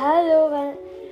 Hallo, 0.00 0.48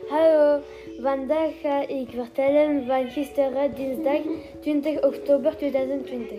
hallo. 0.08 0.60
Vandaag 1.02 1.60
ga 1.60 1.88
ik 1.88 2.08
vertellen 2.10 2.86
van 2.86 3.08
gisteren, 3.10 3.74
dinsdag 3.74 4.20
20 4.60 5.02
oktober 5.02 5.56
2020. 5.56 6.38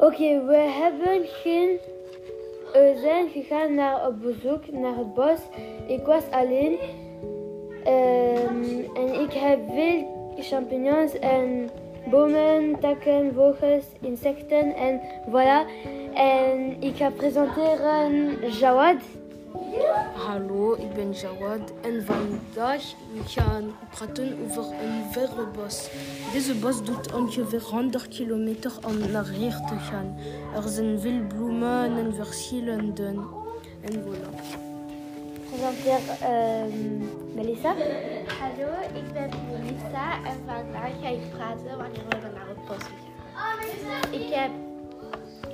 Oké, 0.00 0.44
we 0.44 0.56
hebben 0.56 1.26
geen. 1.26 1.78
We 2.72 2.98
zijn 3.02 3.28
gegaan 3.28 3.74
naar 3.74 4.06
op 4.06 4.20
bezoek 4.20 4.72
naar 4.72 4.96
het 4.96 5.14
bos. 5.14 5.40
Ik 5.86 6.06
was 6.06 6.22
alleen. 6.30 6.78
Ehm, 7.84 8.64
en 8.94 9.20
ik 9.20 9.32
heb 9.32 9.58
veel 9.74 10.06
champignons 10.36 11.18
en 11.18 11.68
bomen, 12.10 12.80
takken, 12.80 13.34
vogels, 13.34 13.84
insecten 14.00 14.74
en 14.74 15.00
voilà. 15.30 15.66
En 16.14 16.76
ik 16.80 16.96
ga 16.96 17.10
presenteren 17.10 18.36
Jawad. 18.50 19.02
Hallo, 20.14 20.74
ik 20.74 20.94
ben 20.94 21.12
Jawad 21.12 21.72
en 21.82 22.04
vandaag 22.04 22.82
we 23.12 23.22
gaan 23.26 23.74
praten 23.90 24.36
over 24.44 24.62
een 24.62 25.12
verre 25.12 25.46
bos. 25.46 25.90
Deze 26.32 26.54
bos 26.54 26.84
doet 26.84 27.12
ongeveer 27.12 27.62
100 27.62 28.08
kilometer 28.08 28.72
om 28.86 29.10
naar 29.10 29.28
hier 29.28 29.60
te 29.68 29.78
gaan. 29.78 30.16
Er 30.54 30.68
zijn 30.68 31.00
veel 31.00 31.26
bloemen 31.28 31.98
en 31.98 32.14
verschillende. 32.14 33.06
En 33.80 33.92
voilà. 33.92 34.66
Presenteer 35.50 36.00
ehm, 36.20 37.34
Melissa. 37.34 37.74
Hallo, 38.40 38.70
ik 38.94 39.12
ben 39.12 39.30
Melissa 39.50 40.24
en 40.24 40.36
vandaag 40.46 40.92
ga 41.00 41.08
ik 41.08 41.30
praten 41.30 41.78
wanneer 41.78 42.06
we 42.08 42.16
naar 42.34 42.48
het 42.48 42.64
bos 42.66 42.84
gaan. 43.34 44.12
Ik 44.20 44.34
heb, 44.34 44.50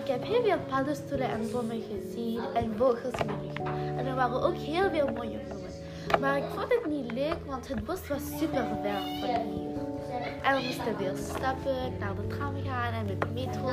ik 0.04 0.10
heb 0.10 0.24
heel 0.24 0.42
veel 0.42 0.58
paddenstoelen 0.68 1.28
en 1.28 1.50
bomen 1.52 1.82
gezien 1.90 2.40
en 2.54 2.74
vogels 2.76 3.14
lucht. 3.26 3.68
En 3.96 4.06
er 4.06 4.14
waren 4.14 4.42
ook 4.42 4.56
heel 4.56 4.90
veel 4.90 5.08
mooie 5.14 5.38
bloemen. 5.38 5.70
Maar 6.20 6.36
ik 6.36 6.44
vond 6.54 6.72
het 6.72 6.86
niet 6.86 7.12
leuk, 7.12 7.36
want 7.46 7.68
het 7.68 7.84
bos 7.84 8.08
was 8.08 8.38
super 8.38 8.66
ver 8.82 9.00
van 9.20 9.28
hier. 9.28 9.74
En 10.42 10.56
we 10.56 10.62
moesten 10.64 10.96
weer 10.96 11.12
stappen, 11.16 11.98
naar 11.98 12.14
de 12.14 12.26
tram 12.26 12.54
gaan 12.64 12.92
en 12.92 13.06
met 13.06 13.20
de 13.20 13.26
metro. 13.34 13.70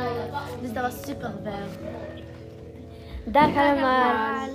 Dus 0.61 0.73
dat 0.73 0.83
was 0.83 1.05
super 1.05 1.33
ver. 1.43 1.67
Dag 3.23 3.55
allemaal. 3.55 4.47